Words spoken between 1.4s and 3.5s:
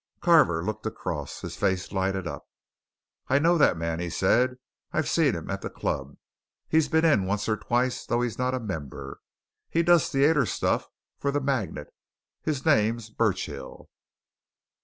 His face lighted up. "I